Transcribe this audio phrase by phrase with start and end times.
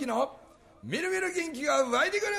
[0.00, 0.34] 之の
[0.82, 2.32] みるみる元気が湧いてくる！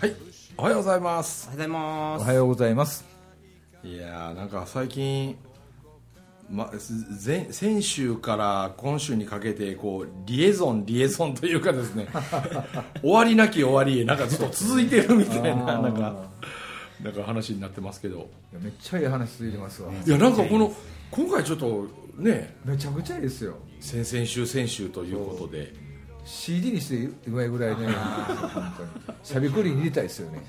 [0.00, 0.14] はい
[0.58, 1.48] おはようございます。
[1.50, 2.22] おはようございます。
[2.22, 3.06] おはようございます。
[3.82, 5.38] いやーなんか最近、
[6.50, 6.70] ま、
[7.24, 12.08] 前先週から今週にかけてこうリエゾンリエゾンというかですね。
[13.02, 16.30] 終わりなき終わりへなんかずっと続いてるみたいななんか
[17.02, 18.16] なんか話になってますけど。
[18.52, 19.92] いやめっちゃいい話ついてますわ。
[19.92, 20.72] いやなんかこの
[21.10, 22.56] 今回ちょっとね。
[22.64, 23.56] めちゃくちゃいいですよ。
[23.80, 25.72] 先々週先週ということで。
[26.24, 27.86] CD にしてうまいぐらいね。
[28.54, 28.72] 本
[29.06, 29.18] 当に。
[29.22, 30.42] しゃべくりに入れたいですよね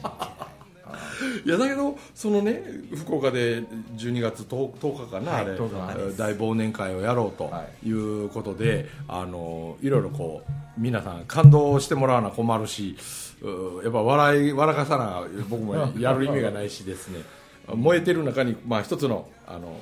[1.46, 2.62] いやだけどそのね
[2.96, 3.62] 福岡で
[3.98, 7.90] 12月 10, 10日かな、はいあれ10日大忘年会をやろうとはい。
[7.90, 12.98] うことで、あのいろいろこう皆さん感動してもらわな困るし
[13.42, 17.20] うやっぱ笑い笑かさな僕もやる意味がないしですね。
[17.74, 19.80] 燃えてる中に、まあ、一つのあの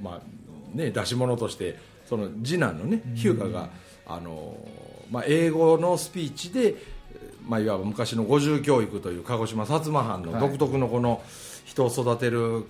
[0.00, 3.70] うまあね、出し物としてその次男のね日向が
[4.06, 4.56] あの、
[5.10, 6.74] まあ、英語のスピーチで、
[7.46, 11.22] まあ、いわば昔の五重教育という鹿児島薩摩藩の独特のこの
[11.64, 12.64] 人を育てる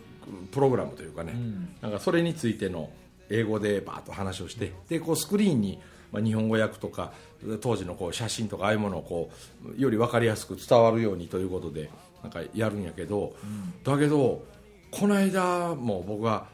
[0.53, 1.35] プログラムというかね、
[1.81, 2.91] なんかそれについての
[3.31, 5.81] 英語でバーッと話をしてでこうスクリーンに、
[6.13, 7.13] まあ、日本語訳とか
[7.61, 9.31] 当時のこう写真とかああいうものをこ
[9.77, 11.91] うより分かりやすく伝わるようにということで
[12.23, 13.35] なんかやるんやけど、
[13.85, 14.45] だけど
[14.91, 16.47] この間も僕が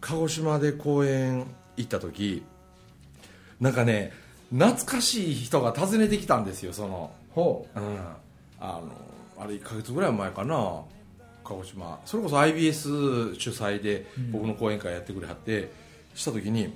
[0.00, 1.46] 鹿児島で公演
[1.76, 2.44] 行った時
[3.60, 4.12] なんかね
[4.50, 7.78] 懐かしい人が訪ねてきたんですよその、ほう。
[7.78, 7.82] ん、
[8.58, 8.90] あの
[9.38, 10.82] あれ1ヶ月ぐらい前かな。
[11.44, 12.00] 鹿児島。
[12.04, 15.70] それこそ IBS 主催で僕の講演会やってくれはって、
[16.14, 16.74] した時に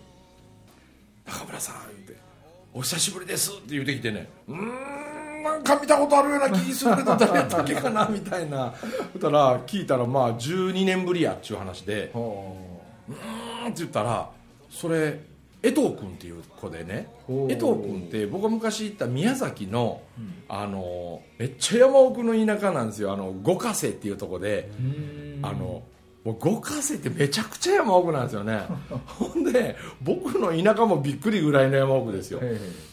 [1.26, 2.16] 「中村さん」言って
[2.74, 4.28] 「お久しぶりです」って言ってきてね。
[4.46, 8.74] うーんなんか見たことあるような気するけど誰やったっけかなみたいな。
[9.12, 12.12] そしたら聞いたらまあ12年ぶりやっちゅう話で。
[12.14, 12.18] う。
[12.18, 14.30] んって言ったら
[14.68, 15.18] それ
[15.62, 17.08] 江藤君っていう子でね。
[17.28, 20.00] 江藤君って僕が昔行った宮崎の,、
[20.48, 23.12] あのめっちゃ山奥の田舎なんですよ。
[23.12, 25.40] あの五ヶ瀬っていうとこで、ううん。
[25.42, 25.82] あの
[26.24, 28.62] もう五ヶ瀬ってめちゃくちゃ山奥なんですよね。
[29.06, 32.40] ほんで僕の田舎もびっくりぐらいの山奥ですよ。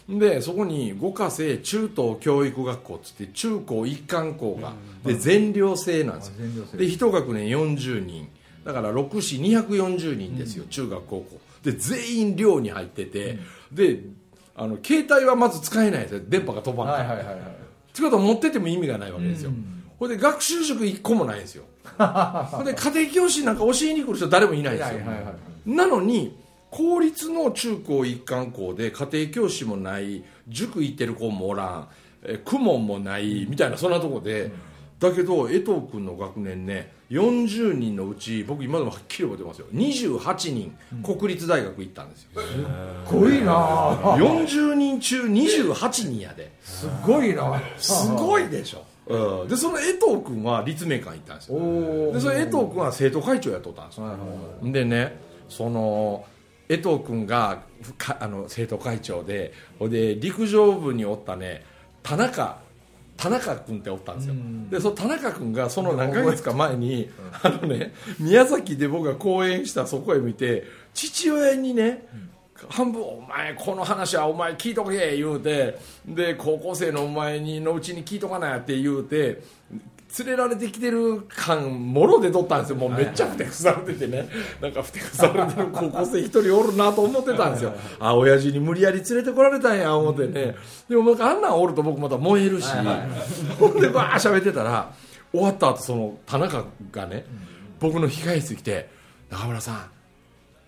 [0.09, 4.73] でそこに五ヶ瀬中等教育学校っつって中高一貫校が、
[5.05, 6.77] で全寮制なんですよ。
[6.77, 8.27] で一学年40人。
[8.63, 13.39] だから6市240人ですよ、中学高校で全員寮に入ってて、
[13.71, 14.01] で
[14.55, 16.21] あの携帯はまず使えないんですよ。
[16.27, 19.51] 電波が飛ばない、はいはいってことは持ってても意味がないわけですよ、
[19.97, 21.63] ほんで学習塾1個もないんですよ。
[21.97, 24.99] ほんで家庭教師なんか教えに来る人誰もいないんですよ、
[25.65, 26.37] なのに
[26.69, 31.87] 公立の中高一貫校で家庭教師もない塾行ってる子もおらん
[32.23, 34.51] え公文もないみたいなそんなとこで、
[34.99, 39.67] だけど江藤君の学年ね40人のうち僕今でもはっきり覚えてますよ。
[39.73, 42.29] 28人国立大学行ったんですよ、
[43.05, 43.53] すごいな。
[43.53, 46.51] あ40人中28人やで。
[46.61, 47.61] すごいな。
[47.77, 48.83] すごいでしょ、
[49.41, 52.13] うん、でその江藤君は立命館行ったんですよ。
[52.13, 54.17] でそれ江藤君は生徒会長やっとったんですよ、
[54.63, 56.25] でねその
[56.67, 57.61] 江藤君が
[57.97, 61.63] かあの生徒会長でほんで陸上部におったね
[62.03, 62.57] 田中
[63.17, 64.69] 田中君っておったんですよ、うん。
[64.69, 67.09] でその田中君がその何ヶ月か前に、
[67.41, 70.63] あのね宮崎で僕が講演したそこへ見て
[70.93, 72.07] 父親にね、
[72.69, 75.77] 半分「お前この話はお前聞いとけ」言うて
[76.07, 79.41] で高校生のお前にのうちに聞いとかなって言うて
[80.19, 82.75] 連れられてきてる感もろでとったんですよ。
[82.77, 84.27] もうめっちゃふてくされててね。
[84.61, 87.73] なんかふてくされてる高校生一人おるなと思ってたんですよ。
[87.99, 90.55] あ親父に無理やり連れてこられたんや思ってね。
[90.89, 92.67] でもなんかあんなんおると僕また燃えるし。
[93.59, 94.91] ほんでバー喋ってたら
[95.31, 97.25] 終わった後その田中がね
[97.79, 98.89] 僕の控え室に来て
[99.29, 99.85] 「中村さん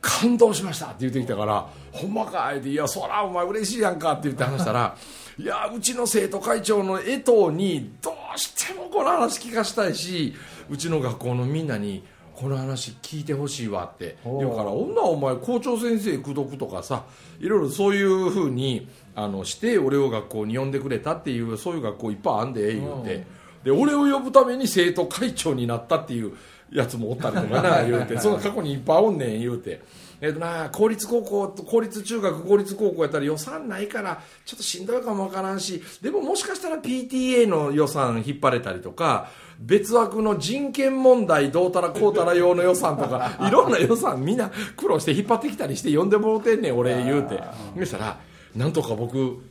[0.02, 4.96] 感動しましたって言ってきたから「ほんまか?」って「いやそらお前嬉しいやんか」って言って話したら
[5.40, 10.34] 「いやうちの生徒会長の江藤にどうしてもこの話聞かしたいし
[10.70, 12.04] うちの学校のみんなに
[12.36, 14.18] この話聞いてほしいわ」って。
[14.26, 17.06] 言うから「女お前校長先生口説くとかさ
[17.40, 23.26] いろいろそういうふうにあのして俺を学校に呼んでくれたっていうそういう学校いっぱいあんで」言うて。
[23.64, 26.32] で俺を呼ぶために生徒会長になったっていう
[26.72, 28.18] やつもおったりとかな言うて。
[28.18, 29.82] その過去にいっぱいおんねん言うて
[30.22, 39.30] えっ、とな公立高校公立中学公立高校やったら予算ないからちょっとしんどいかもわからんしでももしかしたら PTA の予算引っ張れたりとか
[39.60, 47.42] 別枠の人権問題どうたらこうたら用の予算とか いろんな予算みんな苦労して引っ張ってきたりして呼んでもろてんねん俺言うて。
[47.78, 48.20] そしたら
[48.56, 49.42] なんとか僕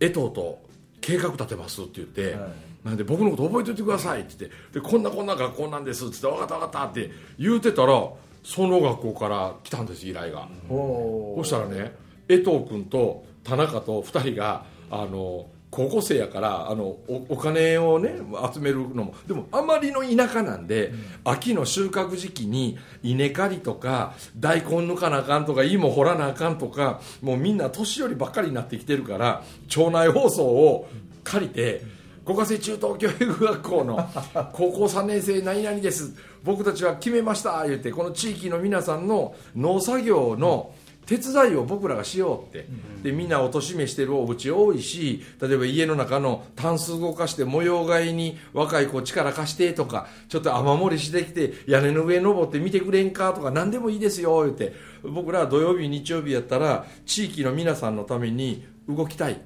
[0.00, 0.58] 江藤と
[1.00, 2.36] 計画立てますって言って、
[2.84, 7.92] なんで僕のこと覚えておいてくださいって言ってでこんなこんな学校なんですって言って分かった分かったって言うてたら
[8.42, 10.48] その学校から来たんです依頼が。
[10.68, 11.92] おそしたらね
[12.28, 18.14] 江藤君と田中と2人があの高校生やからあのおお金をね
[18.52, 19.14] 集めるのも。
[19.26, 20.92] でもあまりの田舎なんで、
[21.24, 30.88] 秋の収穫時期に稲刈りとか大根抜かなあかんとか芋掘らなあかんとかもうみんな年寄りばっかりになってきてるから町内放送を
[31.22, 31.82] 借りて
[32.30, 34.08] 五ヶ瀬中等教育学校の
[34.52, 36.14] 高校3年生何々です。
[36.44, 37.66] 僕たちは決めました。
[37.66, 40.72] 言ってこの地域の皆さんの農作業の
[41.06, 42.68] 手伝いを僕らがしようって、
[43.02, 54.72] でみんなおとしめしてるお家多いし例えば家の中のタンス動かして模様替えに若い子力貸してとかちょっと雨漏りしてきて屋根の上登って見てくれんかとか何でもいいですよ言って。
[55.02, 59.40] 僕らは土曜日日曜日やったら地域の皆さんのために動きたい、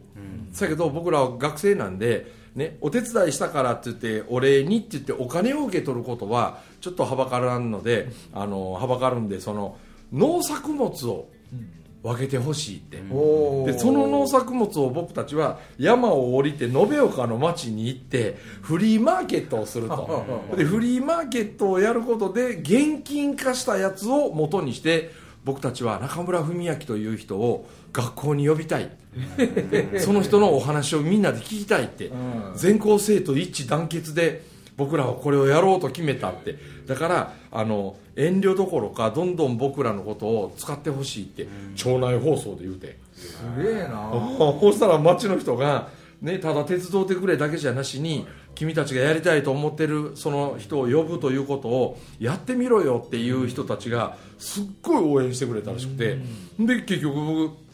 [0.61, 9.77] だけど僕らは学生なんでね、お手伝いしたからって言ってお礼にって言ってお金を受け取ることはちょっとはばからんので、あのはばかるんでその
[10.13, 11.29] 農作物を
[12.05, 20.25] 分けてほしいって、おでその農作物を僕たちは山を降りて延岡の町に行ってフリーマーケットをすると。
[20.55, 25.11] でフリーマーケットをやることで現金化したやつを元にして
[25.45, 28.91] 僕たちは中村文明という人を学校に呼びたい。
[30.01, 32.53] その人のお話をみんなで聞きたいって、うん。
[32.57, 34.45] 全校生徒一致団結で
[34.77, 36.57] 僕らはこれをやろうと決めたって。
[36.87, 42.97] だからあの遠慮どころかどんどん僕らのことを使ってほしいって町内放送で言うて。
[43.15, 44.11] すげえな。
[44.61, 45.89] そしたら町の人が、
[46.21, 56.19] ね、ただ手伝ってくれだけじゃなしに君たちがやりたいと思ってるその人を呼ぶということをやってみろよっていう人たちがすっごい応援してくれたらしくて。
[56.59, 57.65] で結局僕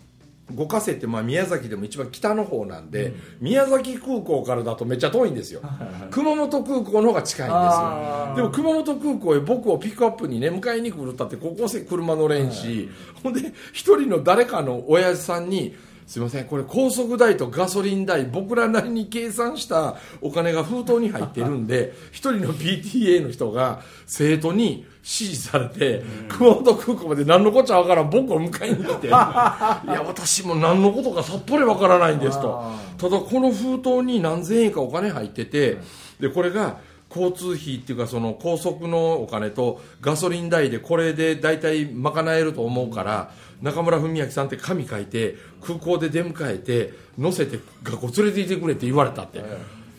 [0.53, 5.63] 五ヶ瀬ってまあ宮崎でも一番北の方なんで、宮崎空港からだとめっちゃ遠いんですよ、
[6.11, 8.33] 熊本空港の方が近いんですよ。
[8.35, 12.89] でも熊本空港へ僕をピックアップにね迎えに来るったって高校生車乗れんし、
[13.23, 15.77] ほんで一人の誰かの親父さんに
[16.11, 16.47] すいません。
[16.47, 32.59] これ高速代とガソリン代僕らなりに計算したお金が封筒に入ってるんで 一人の PTA の人が生徒に指示されて、熊本空港まで何のこっちゃわからん僕を迎えに来ていや私も何のことかさっぱりわからないんですと。
[32.61, 32.77] あ。
[32.99, 35.79] ただこの封筒に何千円かお金入ってて
[36.19, 36.79] でこれが
[37.09, 49.43] 交通費っていうかその高速のお金とガソリン代でこれで大体賄えると思うから中村文明さんって紙書いて空港で出迎えて乗せて学校連れて行ってくれって言われたって、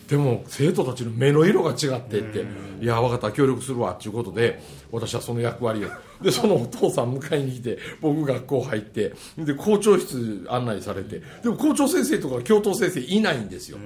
[0.08, 2.44] でも生徒たちの目の色が違ってって
[2.82, 4.60] 「いや分かった協力するわ」っていうことで
[4.90, 5.88] 私はその役割を。
[6.22, 11.22] でそのお父さん迎えに来て僕学校入ってで校長室案内されて。
[11.42, 13.78] でも校長先生とか教頭先生いないんですよ。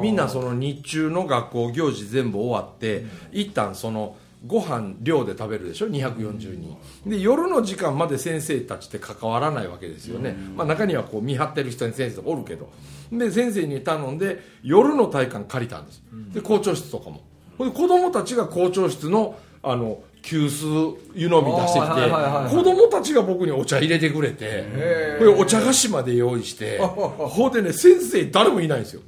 [0.00, 6.76] みんなその日中の学校行事全部終わって一旦そのご飯寮で食べるでしょ？240人。
[7.06, 12.70] で夜の時間まで先生たちって関わらないわけですよね、まあ、中にはこう見張ってる人に先生とかおるけど。
[13.12, 16.02] で先生に頼んで夜の体育館借りたんです。
[16.32, 17.22] で校長室とかも。
[17.58, 29.02] で子供たちが校長室のあの急須湯飲み出してきて、子供たちが僕にお茶入れてくれてこれお茶菓子まで用意して ほんでね先生誰もいないんですよ。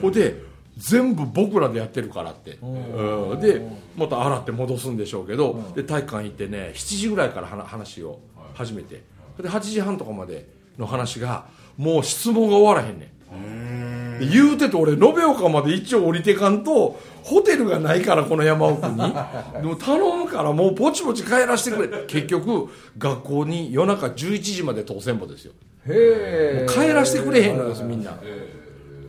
[0.00, 0.47] ほんで
[0.78, 3.40] 全部僕らでやってるからって、うん。
[3.40, 3.60] で
[3.96, 8.20] また洗って戻すんでしょうけど、で体育館行ってね7時ぐらいから話話を
[8.54, 9.02] 始めて。
[9.42, 14.18] で8時半とかまでの話がもう質問が終わらへんねん。
[14.18, 18.96] で言うてて俺延岡まで一応降りてかんとホテルがないからこの山奥に。
[19.60, 22.04] でも頼むからもうぼちぼち帰らせてくれ。
[22.06, 22.68] 結局
[22.98, 25.52] 学校に夜中11時まで当選簿ですよ。
[25.86, 28.18] へえ帰らせてくれへんのですみんな、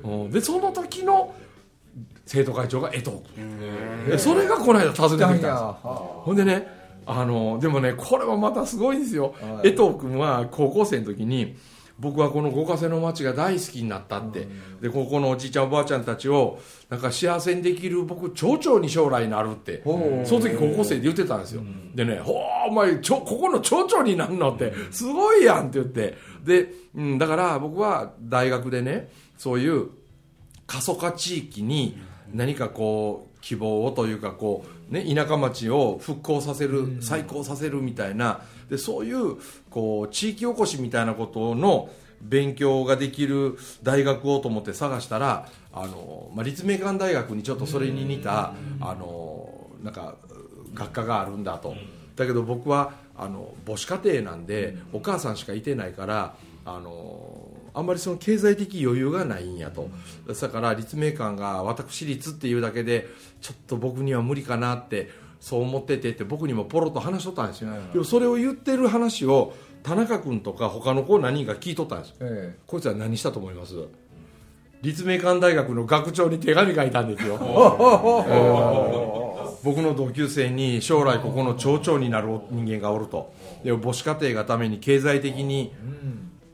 [0.03, 0.31] うん。
[0.31, 1.33] でその時の
[2.29, 3.59] 生徒会長が江藤君
[4.07, 5.45] でそれがこの間訪ねてきたんです。
[5.45, 6.67] よほんでね
[7.07, 9.69] あのでもねこれはまたすごいですよ、はい。
[9.69, 11.57] 江藤君は高校生の時に
[11.97, 14.47] 僕はこの五ヶ瀬の町が大好きになったって、
[14.79, 19.81] でここのおじいちゃんおばあちゃんたちをなんか幸せにできる僕町長に将来なるって。
[19.83, 21.63] その時高校生で言ってたんですよ、
[21.95, 22.35] でね「ほう
[22.69, 26.15] お前ちょここの町長になんの?」って「すごいやん」って言って。
[26.45, 29.87] で、うん、だから僕は大学でねそういう
[30.67, 31.97] 過疎化地域に
[32.33, 39.37] 何かこう希望をというかこう、ね、田舎町を復興させる、再興させるみたいなでそういう
[39.69, 41.89] こう地域おこしみたいなことの
[42.21, 50.15] 勉強ができる大学をと思って探したらあの、まあ、立命館大学にちょっとそれに似たあのなんか
[50.73, 51.75] 学科があるんだと。
[52.15, 57.28] だけど僕はあの母子家庭なんでお母さんしかいてないからあの
[57.73, 59.89] あんまりその経済的余裕がないんやと。
[60.27, 63.07] だから立命館が私立っていうだけで
[63.41, 65.09] ちょっと僕には無理かなって
[65.39, 73.75] そう思っててって僕にもポロッと話しとったんですよ、でもそれを言ってる話を田中君とか他の子何人か聞いとったんですよ、ええ、こいつは何したと思います？
[74.81, 77.37] 立命館大学の学長に手紙書いたんですよ、
[79.63, 83.33] 僕の同級生に将来ここの町長になる人間がおると。
[83.63, 85.73] で母子家庭がために経済的に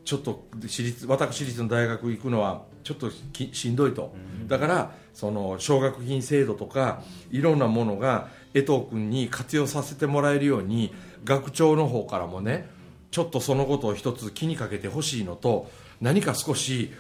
[0.06, 3.10] ちょっと私立私立の大学行くのはちょっと
[3.52, 4.14] しんどいと、
[4.48, 10.94] だからその奨学金制度とかいろんなものが江藤君に活用させてもらえるように
[11.24, 12.70] 学長の方からもね
[13.10, 16.92] ちょっとそのことを一つ気にかけてほしいのと何か少し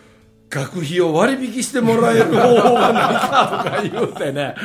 [0.49, 4.55] 学費を割引してもらえる方法がないかとか言うてね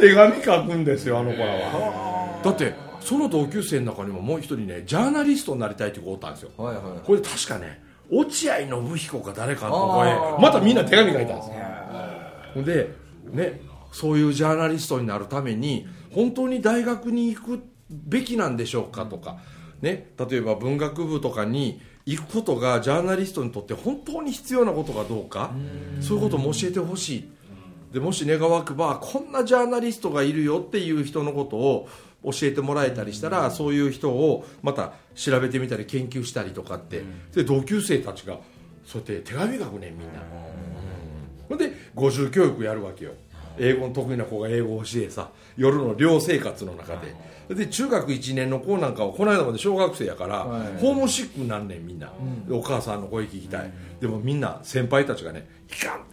[0.00, 2.40] 手紙書くんですよあの子らは。
[2.42, 11.50] だってその同級生の中にももう一人ねジャーナリストになりたいって子おったんですよ、はいはい、これ確かね落合信彦か誰かのとこへまたみんな手紙書いたんです
[12.58, 12.62] よ。
[12.64, 12.94] で
[13.30, 19.38] ねそういうジャーナリストになるために本当に大学に行くべきなんでしょうかとか、
[19.80, 25.52] ね、例えば文学部とかに行くことがジャーナリストにとって本当に必要なことかどうか
[26.00, 27.28] そういうことも教えてほしい。
[27.92, 31.88] でもし願わくばこんなジャーナリストがいるよっていう人のことを
[32.24, 37.02] 教えてもらえたりしたらそういう人をまた調べてみたり研究したりとかって。
[37.34, 38.38] で同級生たちが
[38.84, 40.20] そうやって手紙書くねみんな。
[41.48, 43.12] ほんで五重教育やるわけよ。
[43.58, 47.14] 英語の得意な子が英語を教えさ夜の寮生活の中で。
[47.54, 52.12] で中学1年の子なんかはこの間まで小学生やから、はい、ホームシックになんねんみんな、
[52.48, 56.04] うん、お母さんの声聞きたい、うん、でもみんな先輩たちがね「いかん!」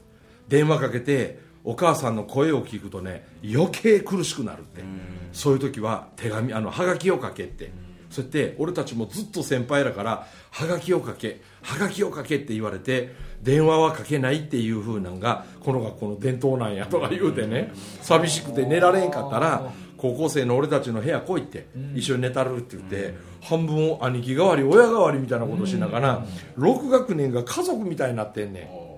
[0.49, 4.99] 電話かけてお母さんの声を聞くとね余計苦しくなるって、うん、
[5.33, 7.71] そういう時は手紙あのはがきを書けって、
[8.09, 13.13] そうやって俺たちもずっと先輩だからはがきを書けはがきを書けって言われて
[13.43, 26.25] 電話はかけないっていうふうなんがこの学校の伝統なんやとか言うてね寂しくて寝られんかったら高校生の俺たちの部屋来いって一緒に寝たるって言って半分兄貴代わり親代わりみたいなことしながら
[26.57, 28.88] 6学年が家族みたいになってんねん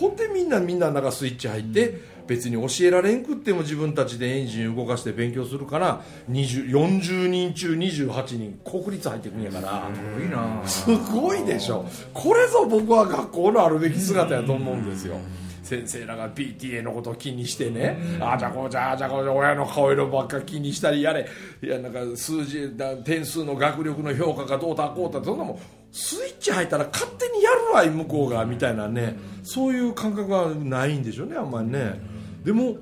[0.00, 9.90] ほんでみんなみんな中スイッチ入って別に教えられんくっても自分たちでエンジン動かして勉強するから40人中28人国立入ってくんやから。
[9.94, 10.68] すごいな。
[10.68, 11.84] すごいでしょ。
[12.12, 15.16] これぞ僕は学校のあるべき姿やと思うんですよ。
[15.62, 21.26] 先生らが PTA のことを気にしてね、ああじゃこうじゃあじゃこうじゃ親の顔色ばっか気にしたりやれ。
[21.62, 25.58] いやなんか数字だ点数の学力の評価がどうたこうたそんなもん
[25.96, 32.00] スイッチ入ったら勝手にやるわい向こうがみたいなね、そういう感覚はないんでしょうねあんまりね、
[32.44, 32.76] でも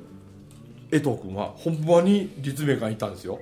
[0.91, 3.39] 江藤君は本番に立命館行ったんですよ、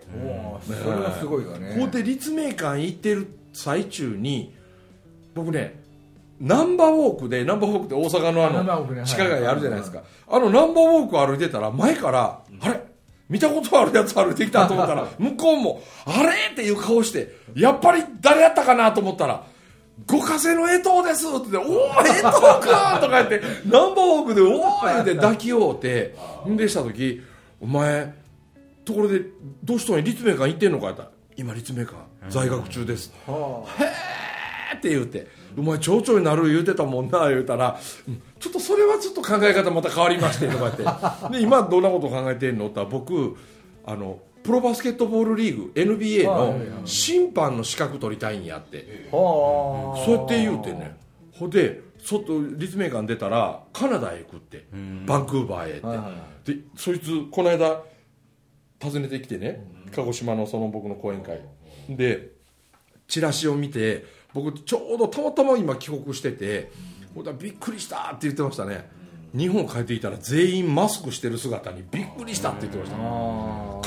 [0.67, 1.77] それはすごいわね。
[1.79, 4.53] こうで立命館行ってる最中に
[5.35, 5.81] 僕ね
[6.41, 12.81] ナンバーウォークでナンバーウォークって大阪のあの地下街あるじゃないですか、あのナンバーウォーク歩いてたら前からあれ？
[13.29, 16.51] 見たことあるやつ歩いてきたと思ったら向こうもあれ？
[16.53, 19.47] っていう顔してやっぱり誰やったかなと思ったら
[20.07, 26.17] ご家庭の江藤ですって言って、おー、江藤かとか言って、ナンバーウォークで、おー言って抱き合うて、
[26.49, 27.23] んでした時、
[27.61, 28.15] お前、
[28.85, 29.23] ところで、
[29.63, 31.97] どうしたん、立命館行ってんのかって言ったら今、立命館、
[32.29, 33.13] 在学中です。
[33.27, 35.27] へーって言うて、
[35.59, 37.79] お前、町長になる言うてたもんな、言うたら、
[38.39, 43.37] ちょっとそれはちょっと考え方また変わりまして、とか言って、で、今、どんなこと考えてんのって僕、
[43.85, 49.09] あの、プロバスケットボールリーグ NBA の審判の資格取りたいんやって。
[49.11, 50.97] そうやって言うてね。
[51.33, 54.67] ほで外立命館出たらカナダへ行くって。
[55.07, 56.13] バンクーバーへって、はいは
[56.45, 57.83] い、でそいつこの間
[58.83, 59.65] 訪ねてきてね。
[59.95, 61.41] 鹿児島のその僕の講演会
[61.89, 62.31] で
[63.09, 66.71] チラシを見て僕ちょうどたまたま今帰国してて
[67.39, 68.89] びっくりしたって言ってましたね。
[69.37, 72.97] 日本帰ってきたら全員マスクしてる姿にびっくりしたって言ってました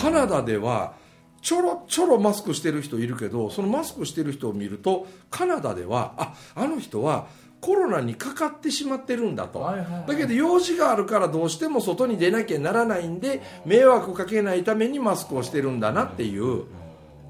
[0.03, 0.95] カナダでは
[1.41, 7.27] ちょろちょろマスクしてる人いるけどそのマスクしてる人を見るとカナダではああの人は
[7.61, 16.65] コロナにかかってしまってるんだと、はいはいはい、だけど用事があるからどうしても外に出なきゃならないんで迷惑かけないためにマスクをしてるんだなっていう、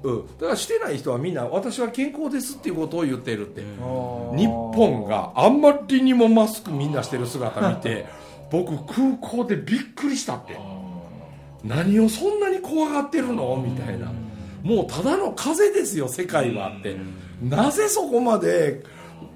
[0.02, 3.62] うん、だからしてない人はみんな私は健康ですっていうことを言ってるって。
[3.62, 8.06] 日本があんまりにもマスクみんなしてる姿見て
[8.50, 10.58] 僕空港でびっくりしたって
[11.64, 13.56] 何をそんなに怖がってるの？
[13.56, 14.12] みたいな。
[14.62, 16.96] もうただの風ですよ世界はって。
[17.42, 18.82] なぜそこまで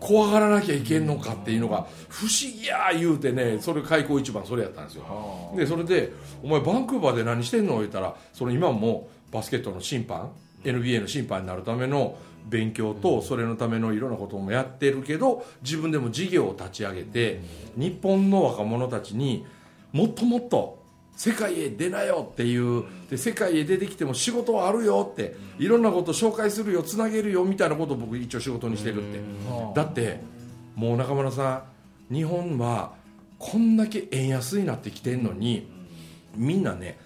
[0.00, 5.52] 怖がらなきゃいけんのかっていうのが不思議や言うてねそれ開口一番それやったんですよ。
[5.56, 10.30] でそれで「お前バンクーバーで何してんの?」言ったらその今もバスケットの審判
[10.64, 12.16] NBA の審判になるための
[12.49, 17.40] 勉強とそれのためのいろんなこともやってるけど自分でも事業を立ち上げて
[17.76, 19.44] 日本の若者たちに
[19.92, 20.77] もっともっと
[21.18, 29.20] 世界へ出なよっていうで世界へ出てきても仕事はあるよっていろんなこと紹介するよつなげるよみたいなことを僕一応仕事にしてるって。
[29.75, 30.20] だって
[30.76, 31.64] もう中村さ
[32.08, 32.92] ん日本は
[33.40, 35.68] こんだけ円安になってきてんのに
[36.37, 36.98] みんなね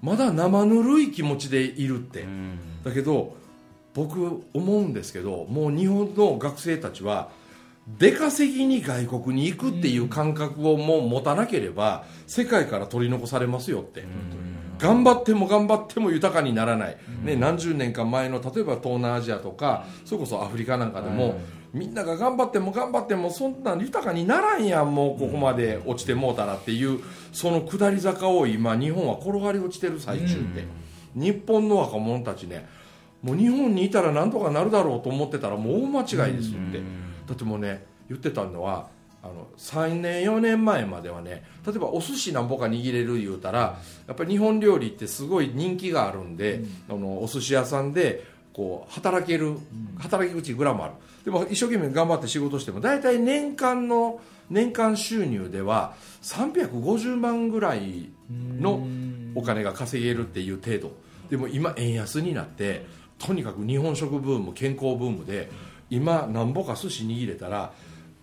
[0.00, 2.24] まだ生ぬるい気持ちでいるって。
[2.84, 3.36] だけど
[3.94, 7.30] 僕思うんですけどもう日本の学生たちは
[7.86, 14.04] 出稼ぎに外国に行くっていう感覚をもう持たなければ世界から取り残されますよって。
[14.78, 21.40] 頑張っても頑張っても豊かにならない、ね、何十年か前の例えば東南アジアとかそれこそアフリカなんかでも、
[21.72, 27.00] みんなが頑張っても頑張ってもそんな豊かにならんやんもうここまで落ちてもうたらっていう
[27.32, 30.66] その下り坂を今日本は転がり落ちてる最中で、
[31.14, 32.68] 日本の若者たちね
[33.22, 36.82] もう日本にいたらなんとかなるだろうと思ってたらもう大間違いですって、
[37.26, 38.88] だってもうね言ってたのは
[39.22, 49.58] あの3年4年前まではね例えばお寿司なんぼか握れる言うたらやっぱり日本料理ってすごい人気があるんで、あのお寿司屋さんでこう働ける
[49.98, 50.94] 働き口グラムある。
[51.24, 58.86] でも一生懸命頑張って仕事しても大体年間の年間収入では350万ぐらいの
[59.34, 60.92] お金が稼げるっていう程度。
[61.28, 62.86] でも今円安になって
[63.18, 65.50] とにかく日本食ブーム健康ブームで
[65.90, 67.72] 今なんぼか寿司握れたら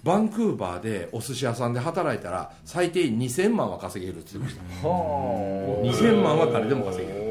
[0.04, 4.88] バンクーバーでお寿司屋さんで働いたら最低2000万は稼げるって言ってました。
[4.88, 7.24] 2000万は誰でも稼げる。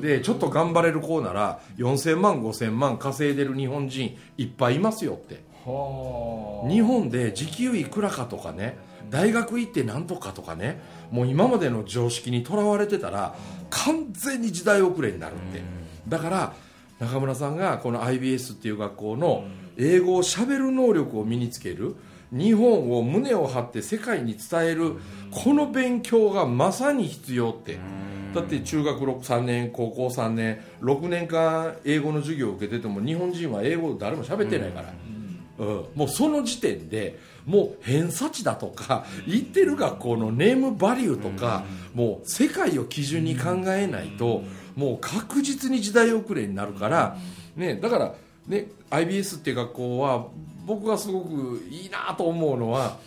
[0.00, 5.42] でちょっと頑張れる子なら4000万5000万稼いでる日本人いっぱいいますよって。
[6.68, 8.78] 日本で時給いくらかとかね
[9.10, 13.34] 大学行ってなんとかとかねもう今までの常識にとらわれてたら
[13.68, 15.62] 完全に時代遅れになるって。
[16.08, 16.54] だから
[16.98, 19.44] 中村さんがこの IBS っていう学校の
[19.80, 21.96] 英語をしゃべる能力を身につける。
[22.30, 24.96] 日本を胸を張って世界に伝える。
[25.30, 27.78] この勉強がまさに必要って。
[28.34, 34.92] だって中学3年高校3年6年間英語の授業を受けてても日本人は英語誰も喋ってないから、
[35.58, 44.44] うん、もうその時点でもう偏差値だとか行ってる学校のネームバリューとかもう世界を基準に考えないと
[44.76, 47.16] もう確実に時代遅れになるから、
[47.56, 48.14] ね、だから、
[48.50, 50.26] ね、IBS っていう学校は
[50.66, 52.98] 僕がすごくいいなと思うのは、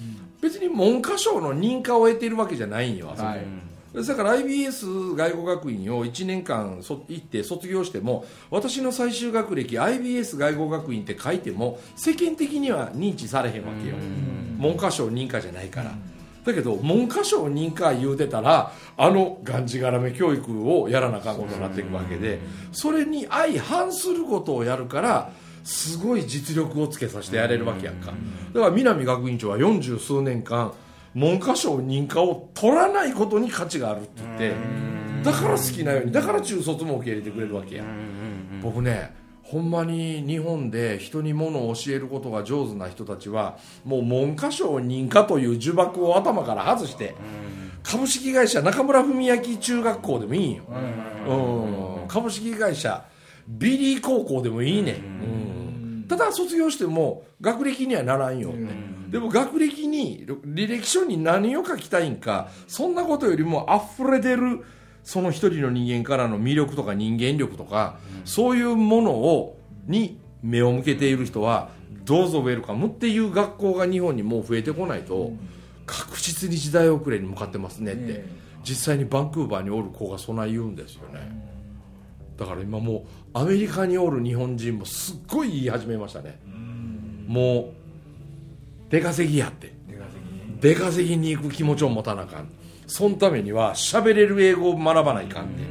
[0.42, 13.96] 別に文科省の認可を得ているわけじゃないんよ、はい、だから IBS 外語学院を1年間そ行って卒業しても私の最終学歴 IBS 外語学院って書いても世間的には認知されへんわけよ。
[14.58, 15.94] 文科省認可じゃないから。
[16.46, 22.40] だけど文科省認可言うてたらあのがんじがらめ教育をやらなあかんことになっていくわけで
[22.72, 25.32] それに相反することをやるから
[25.64, 28.14] すごい実力をつけさせてやれるわけやんか。
[28.54, 30.74] だから南学院長は四十数年間
[31.16, 34.56] 文科省認可を取らないことに価値があるって言って
[35.24, 37.84] だから好きなようにだから中卒も受け入れてくれるわけや。
[38.62, 39.23] 僕ね
[39.54, 47.14] ほんまに日本で人にものを教えることが上手な人たちはもう文科省認可という呪縛を頭から外して
[47.84, 50.64] 株式会社中村文明中学校でもいいよ、
[51.28, 53.06] うん、株式会社
[53.48, 58.72] ビリー高校でもいいね、うん、ただ卒業しても学歴にはならんよ、ね、
[59.10, 64.66] でも学歴に履歴書に何を書きたいんかそんなことよりも溢れ出る
[65.04, 71.70] その一人の人間からの魅力とか人間力とか、うん、そういうものをに目を向けている人は
[72.06, 75.32] どうぞウェルカムっていう学校が日本にもう増えてこないと、
[75.86, 78.26] 確実に時代遅れに向かってますねって、
[78.64, 81.20] 実際にバンクーバーにおる子がそない言うんですよね、
[82.38, 86.40] だから今もうアメリカにおる日本人もすっごい言い始めましたね、
[87.26, 87.74] も
[88.90, 89.74] う出稼ぎやって。
[90.64, 92.48] 出稼ぎに行く気持ちを持たなあかん
[92.88, 95.64] そのためには喋れる英語を学ばないかんって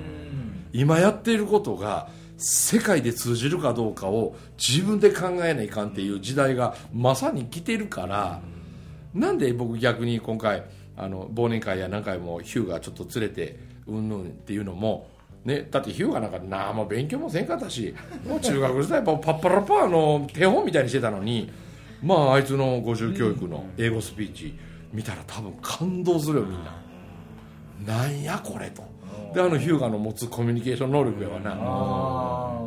[0.72, 8.40] 今やっていることが世界で通じるかどうかを自分で考えないかんっていう時代がまさに来てるから
[9.14, 10.64] なんで僕逆に今回
[10.96, 15.11] あの忘年会や何回もヒューがちょっと連れてうんぬんっていうのも
[15.44, 17.92] ね、だってヒューがなんか何も勉強もせんかったし
[18.25, 21.51] もう中学時代パッパラパーの手本みたいにしてたのに
[22.01, 24.57] まああいつの五重教育の英語スピーチ
[24.92, 26.81] 見たら多分感動するよみんな。
[27.87, 28.83] なんやこれと。
[29.35, 31.53] であのヒューガの持つコミュニケーション能力やわな。
[31.53, 32.62] あ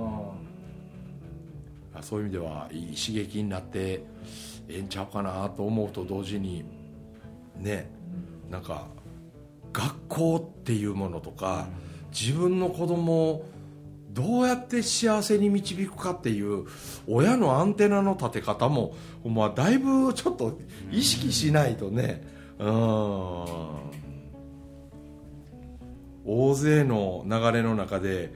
[1.95, 4.03] あそういう意味ではいい刺激になって
[4.67, 6.65] ええんちゃうかなと思うと同時に
[7.57, 7.89] ね
[8.49, 8.87] なんか
[9.71, 11.67] 学校っていうものとか
[12.11, 13.45] 自分の子供を
[14.11, 16.65] どうやって幸せに導くかっていう
[17.07, 20.57] 親のアンテナの立て方も、まあ、だいぶちょっと
[20.89, 22.23] 意識しないとね。
[22.57, 23.84] うん
[26.25, 28.33] 大勢の流れの中で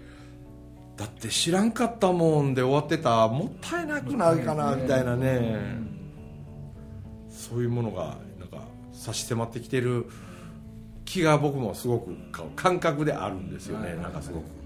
[0.95, 5.89] だって知らんかったもんで終わってたもったいなくないかなみたいなね。
[7.29, 8.59] そういうものがなんか
[8.91, 10.05] 差し迫ってきてる
[11.05, 14.59] 気が僕もすごくか感覚であるんですよねなんかすごく。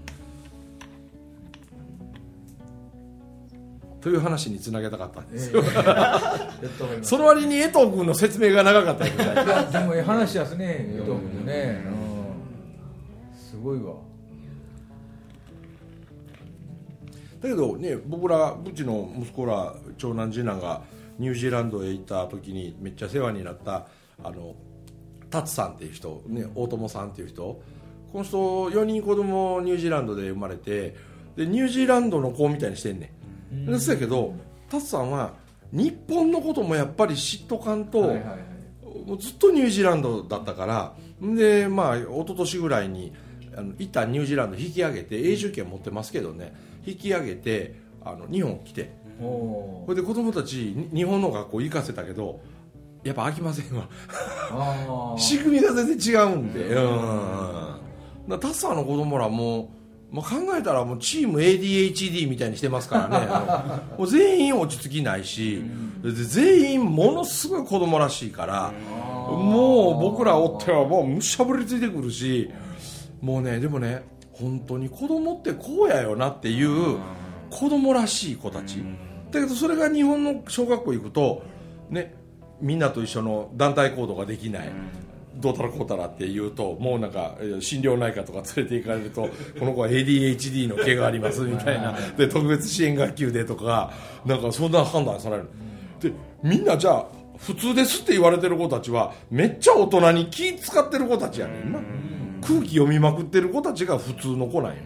[4.02, 5.62] という話につなげたかったんですよ、
[7.00, 11.93] その割に江藤君の説明が長かったみたいあいやでもええ話やすね伊藤君ね、うん、す
[13.64, 13.94] ごいわ。
[17.40, 20.82] だけどね僕らうちの息子ら長男次男が
[21.18, 23.86] ニュージーランドへ行った時にめっちゃ世話になった
[24.22, 24.54] あの
[25.30, 27.60] 達さんっていう人、ね、大友さんっていう人。
[28.12, 30.94] この人4人子供ニュージーランドで生まれて
[31.34, 33.12] でニュージーランドの子みたいにしてんね
[33.52, 34.36] ん、うん、そうやけど
[34.70, 35.32] 達さんは
[35.72, 38.54] 日本のこともやっぱり知っとかんと、はいはいはい。
[39.04, 43.12] もうずっとニュージーランドだったからでまあ一昨年ぐらいに
[43.56, 46.54] あの一旦ニュージーランド引き上げて永住権持ってますけどね。
[46.86, 49.04] 引き上げてあの日本来て。
[49.20, 52.40] おそれで子供たちに日本の学校行かせたけど
[53.04, 53.88] やっぱ飽きませんわ。
[54.50, 56.64] あ 仕組みが全然違うんで。
[56.74, 56.80] う
[58.36, 58.40] ん。
[58.40, 59.70] タッサーの子供らも
[60.14, 63.26] まあ、考えたらもうチーム ADHD みたいにしてますからね。
[63.98, 65.60] もう全員落ち着きないし、
[66.04, 68.72] で全員ものすごい子供らしいから、
[69.28, 72.48] もう僕らおってはもうむしゃぶりついてくるし
[73.20, 76.98] もうねでもね本当に子供ってこうやよなっていう
[77.50, 78.82] 子供らしい子たち、
[79.30, 81.42] だけどそれが日本の小学校行くと
[81.88, 82.14] ね
[82.60, 84.68] みんなと一緒の団体行動ができない、
[85.36, 91.96] どうたらこうたらって言うともうなんかえー心療内科とか連れて行かれると この子は ADHD の毛がありますみたいな。
[92.16, 93.92] で特別支援学級でとか
[94.24, 95.48] なんかそんな判断される。
[96.00, 97.06] でみんなじゃあ
[97.38, 101.80] 普通ですって言われてる子たちはめっちゃ大人に気使ってる子たちやねんな
[102.46, 104.82] 空気読みまくってる子たちが普通の子なんや。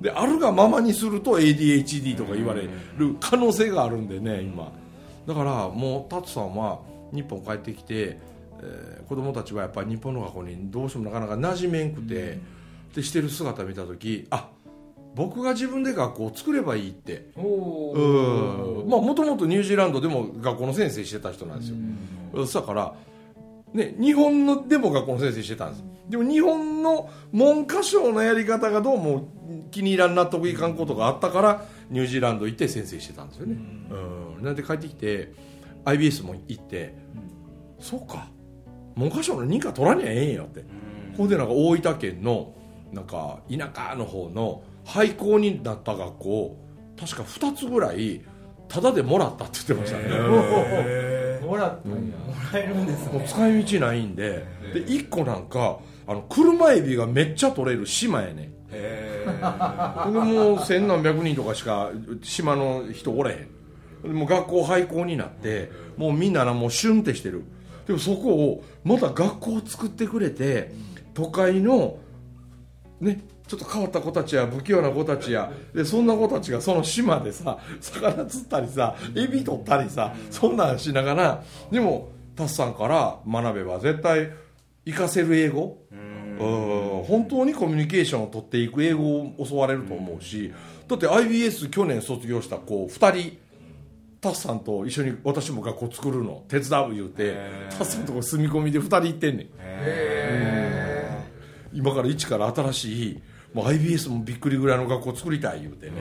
[0.00, 4.72] であるがままにすると ADHD とか言われる可能性があるんでね今。
[5.26, 6.80] だからもう達さんは
[7.12, 8.18] 日本帰ってきて、
[8.62, 12.38] えー子供たちはやっぱり日本の学校にどうしてもなかなか馴染めんくて、
[12.94, 14.48] でしてる姿見た時あ
[15.16, 17.26] 僕が自分で学校を作ればいいって。
[17.36, 21.66] まあもともとニュージーランドでも学校の先生してた人なんで
[22.46, 22.94] すよ、だから、
[23.72, 25.84] ね、日本のでも学校の先生してたんです。
[26.08, 29.28] でも日本の文科省のやり方がどうも
[29.70, 33.56] 気に入らん納得いかんことがあったからニュージーランド行って先生してたんですよね、
[34.36, 34.44] うん。
[34.44, 35.32] なんで帰ってきて
[35.84, 36.94] IBS も行って、
[37.78, 38.28] そうか。
[38.96, 40.64] 文科省の認可取らにゃええんやって、
[41.16, 42.54] ほんでなんか大分県の
[42.92, 46.56] なんか田舎の方の廃校になった学校
[46.98, 48.22] 確か2つぐらい
[48.66, 50.04] タダでもらったって言ってましたね、
[51.50, 54.46] もらったんや、もらえるんですもう使い道ないんで。
[54.72, 58.36] で1個なんかあの車エビがめっちゃ取れる島やねん。
[58.70, 61.90] へでもう千何百人とかしか
[62.22, 63.38] 島の人おれへん。
[64.02, 67.42] でもう学校廃校になってもうみんななもうシュンってしてる。
[67.86, 70.72] でもそこをまた学校を作ってくれて
[71.14, 71.98] 都会の
[73.00, 75.50] ねちょっと変わった子たちや不器用な子たちや。
[75.74, 84.30] でそんな子たちがその島でさ魚釣ったりさエビ取ったりさそんなんしながらでもタスさんから学べば絶対
[84.86, 85.78] 活かせる英語。
[85.90, 87.04] うん。
[87.08, 90.54] 本当にコミュニケーションを取っていく英語を教われると思うし
[90.86, 93.36] だって IBS 去年卒業した子2人
[94.20, 97.36] タスさんと一緒に私も学校作るの手伝う言うて
[97.76, 99.48] タスさんとこ住み込みで2人行ってんねん。
[101.72, 105.92] 今から一から新しいもう IBS もびっくりぐらいの学校作りたい言うてね。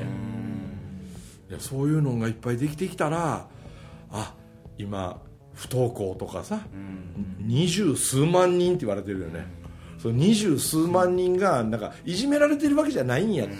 [1.50, 3.48] いやそういうのがいっぱいできてきたら
[4.12, 4.36] あ
[4.78, 5.20] 今
[5.56, 6.60] 不登校とかさ
[7.40, 9.46] 二十数万人って言われてるよね。
[9.98, 13.56] その二十数万人がなんかいじめられてるわけじゃないんやって。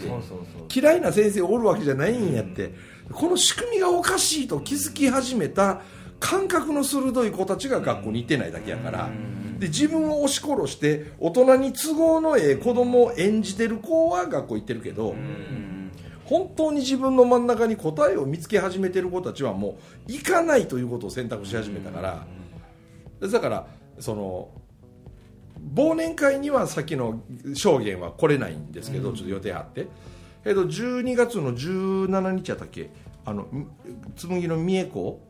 [0.74, 2.72] 嫌いな先生おるわけじゃないんやって、
[3.12, 5.82] この仕組みがおかしいと気づき始めた
[6.18, 9.10] 感覚の鋭い子たちが学校に行ってないだけやから、
[9.60, 15.14] で自分を押し殺して大人に都合のええ子供を演じてる子は学校行ってるけど、
[16.24, 22.26] 本当に自分の真ん中に答えを見つけ始めてる子たちはもう行かないということを選択し始めたから、
[23.28, 23.66] だから
[23.98, 24.48] その
[25.74, 27.20] 忘年会にはさっきの
[27.54, 29.88] 証言は来れないんですけど、ちょっと予定あって。
[30.42, 32.88] けど12月の17日やったっけ？
[33.26, 33.66] あのみ
[34.16, 35.20] 紬の三重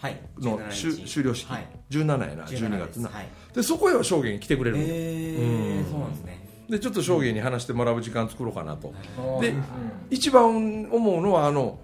[0.00, 0.20] 校はい。
[0.38, 1.66] の17終了式、はい。
[1.90, 3.28] 17やな12 17月な、はい。
[3.54, 6.48] でそこへは証言来てくれるんで,、えーそうなんですね。
[6.68, 8.92] でちょっと証言に話してもらう時間作ろうかなと、
[9.40, 9.62] でうん。
[10.10, 11.78] 一番思うのはあの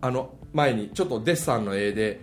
[0.00, 2.20] あの前にちょっとデッサンの絵で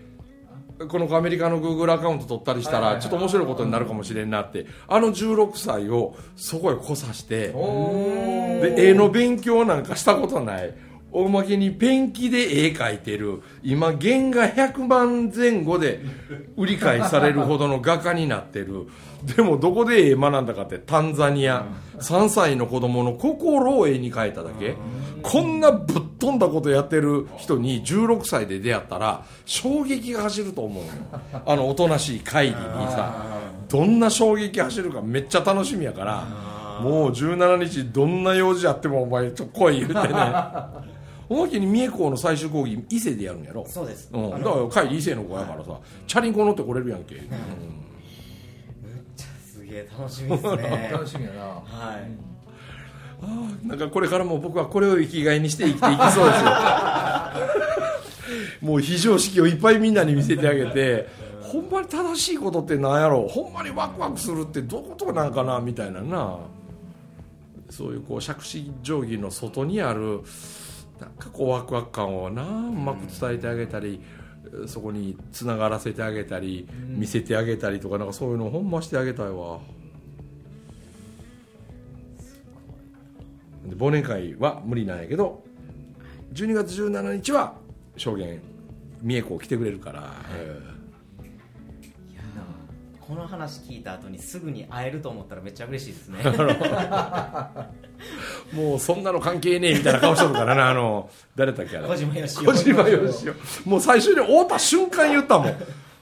[0.87, 10.73] この子アメリカの Google アカウント取ったりしたらちょっと面白いことになるかもしれんなってあの16歳をそこへ来さしてで絵の勉強なんかしたことない
[11.13, 13.41] おまけにペンキで絵描いてる。
[13.61, 16.01] 今原画100万前後で
[16.57, 18.87] 売り買いされるほどの画家になってる。
[19.23, 21.65] でもどこで絵学んだかってタンザニア。
[21.99, 24.75] 3歳の子供の心を絵に描いただけ。
[25.21, 30.91] こんなぶっ飛んだことやってる人に16歳で出会ったら衝撃が走ると思うよ。
[31.45, 33.13] あのおとなしい会議にさ。
[33.69, 36.27] どんな衝撃走るかめっちゃ楽しみやから
[36.81, 40.13] もう17日どんな用事あってもお前ちょっと来い言ってね。
[41.33, 43.65] おまけに三重校の最終講義伊勢でやるんやろ。
[43.67, 44.09] そうです。
[44.13, 47.23] うん、だから帰り伊勢の子やからさチャリンコ乗って来れるやんけ、うん。
[49.43, 50.89] すげえ楽しみですね。
[50.93, 51.43] 楽しみやな。
[51.43, 51.97] は
[53.63, 53.67] い。
[53.67, 56.51] なんかこれからも僕はこれを生きがいにして生きていきそうですよ。
[58.61, 61.07] もう非常識をいっぱいみんなに見せてあげて
[61.41, 63.27] ほんまに正しいことってなんやろ？
[63.27, 65.59] ほんまにワクワクするってどういうことなんかな？
[65.59, 66.37] みたいなな。
[67.69, 70.21] そういうこう杓子定規の外にある
[71.03, 74.01] なんかこうワクワク感をなうまく伝えてあげたり、
[74.67, 79.59] そこにつながらせてあげたり、見せてあげたりとかなんかそういうのをほんましてあげたいわ。
[83.65, 85.41] で忘年会は無理なんやけど
[86.33, 87.55] 12月17日は
[87.95, 88.41] 証言
[89.01, 90.72] 三重校来てくれるから、え
[93.07, 96.19] この話聞いた後にすぐに会えると思ったらめっちゃ嬉しいですね。
[96.23, 97.65] ー
[98.53, 101.87] もうそんなの関係ねえみたいな顔しとるからなあの誰だっけあれ。
[101.87, 102.43] 小島よしお。
[102.45, 103.25] 小島よし
[103.65, 103.69] お。
[103.69, 105.55] もう最初に会うた瞬間言ったもん。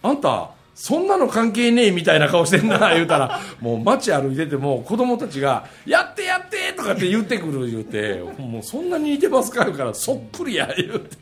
[0.04, 3.40] あんたそんなの関係ねえみたいな顔してんな 言うたら。
[3.60, 11.18] もう街歩いてても子供たちが「やってやって!」とかって言ってくる言うて「もうそんなに似てますか?」言うから「そっくりや」言うて。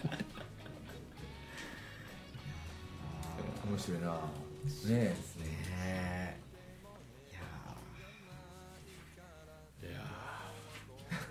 [3.70, 4.08] 面白いな。
[4.88, 5.16] ねね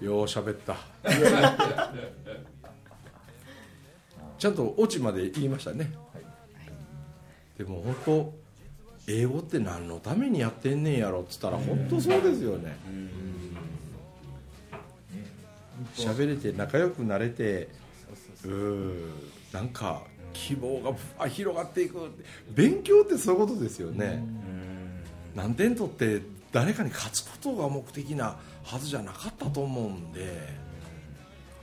[0.01, 0.77] よう喋った。
[4.39, 5.93] ちゃんとオチまで言いましたね、
[7.57, 8.33] でも本当
[9.09, 12.77] 英語って何のためにやってんねんやろっつったら本当そうですよね。
[15.95, 17.69] 喋れて仲良くなれて
[18.45, 19.11] うん。
[19.53, 21.99] なんか希望がふわ広がっていく。
[22.55, 24.23] 勉強ってそういうことですよね、
[25.35, 30.69] 何点取って誰かに勝つことが目的なはずじゃなかったと思うんで。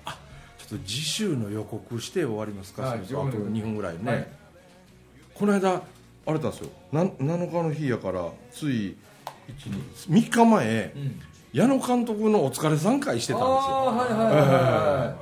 [0.05, 0.17] あ
[0.57, 4.27] ちょっと次週の予告して終わりますか、はいあと2分ぐらいね、はい。
[5.33, 5.81] この間あ
[6.27, 6.69] れなんですよ。
[6.91, 8.95] な7日の日やからつい
[10.09, 11.21] 3日前、うん。
[11.53, 13.53] 矢野監督のお疲れ3回してたんですよ。
[13.53, 15.15] はいはいはいは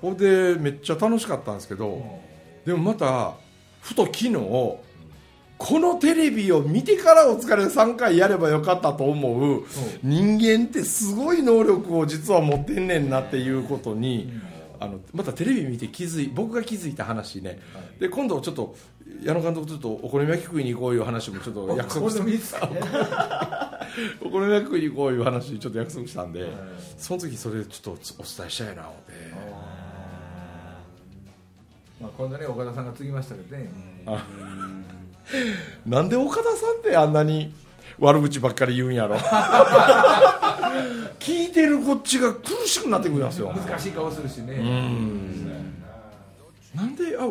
[0.00, 2.02] ほんでめっちゃ楽しかったんですけど、
[2.64, 3.34] でもまた
[3.80, 4.30] ふと昨日
[5.58, 9.64] このテレビを見てからお疲れ3回やればよかったと思う。
[10.02, 14.30] 人間ってすごい能力を実は持ってんねんなっていうことに、
[14.78, 17.58] あのまたテレビ見て気づい僕が気づいた話ね、
[17.98, 18.76] で今度ちょっと
[19.22, 22.68] 矢野監督ちょっとお好み焼き食いに行こういう話もちょっと約束してこれでもいいっすか？
[24.20, 26.46] お好み焼き食いに行こういう話ちょっと約束したんで、
[26.98, 29.12] その時それちょっとお伝えしたいな思って。
[31.98, 33.70] まあ今度ね岡田さんが継ぎましたけどね
[35.84, 37.52] なんで岡田さんってあんなに
[37.98, 39.16] 悪口ばっかり言うんやろ。
[41.18, 43.52] 聞いてるこっちが苦しくなってくるんですよ。
[43.52, 44.60] 難しい顔するしね。
[46.74, 47.28] なんであ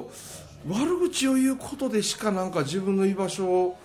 [0.67, 3.77] 悪口を言うことでしかなんか自分の居場所を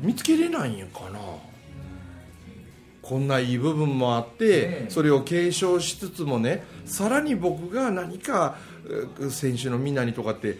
[0.00, 1.18] 見つけれないんやかな。
[3.00, 8.56] こんないい部分もあって、それを継承しつつもねさらに僕が何か
[9.20, 10.56] え選手のみんなにとかって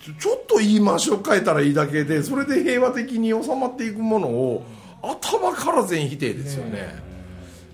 [0.00, 4.64] ちょっと言い回しを変えたらいいだけでそれで平和的に収まっていくものを
[5.02, 7.10] 頭から全否定ですよね。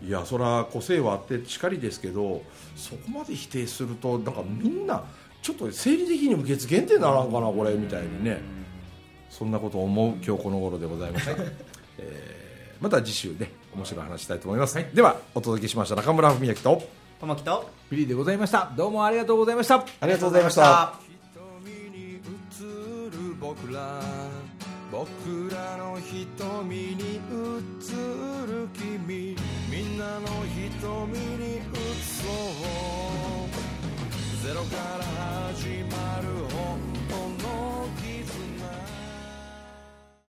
[0.05, 2.43] いやそれは個性はあってしかりですけど
[2.77, 5.03] そこまで否定するとなんかみんな
[5.43, 8.57] ちょっと生理的に受け付けんってならんかなこれみたいにね。
[9.29, 11.33] そんなことを思う今日この頃でございました、
[11.99, 16.83] えーまた次週ね面白い話したいと思います、ではお届けしました中村文明と
[17.21, 18.73] 玉木とビリーでございました。
[18.77, 19.77] どうもありがとうございました。
[20.01, 21.06] ありがとうございました
[23.47, 24.03] 僕ら
[24.91, 27.31] 僕らの瞳に映
[28.45, 29.37] る君。
[29.71, 31.61] みんなの瞳に映
[32.03, 32.57] そう。
[34.45, 35.05] ゼロから
[35.55, 36.96] 始まる